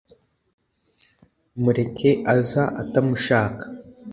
[1.61, 3.63] mureke aza utamushaka